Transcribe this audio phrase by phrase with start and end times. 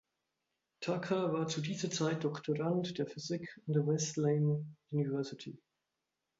[0.79, 5.61] Tucker war zu dieser Zeit Doktorand der Physik an der Wesleyan University.